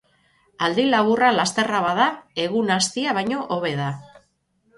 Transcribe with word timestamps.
Aldi 0.67 0.85
laburra 0.93 1.29
lasterra 1.35 1.81
bada, 1.83 2.07
egun 2.45 2.73
astia 2.79 3.15
baino 3.19 3.45
hobe 3.57 3.75
da. 3.83 3.93